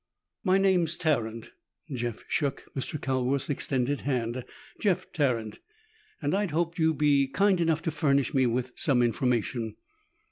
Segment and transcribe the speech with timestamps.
[0.43, 1.51] "My name's Tarrant,"
[1.93, 2.99] Jeff shook Mr.
[2.99, 4.43] Calworth's extended hand,
[4.79, 5.59] "Jeff Tarrant,
[6.23, 9.75] and I'd hoped you'd be kind enough to furnish me with some information."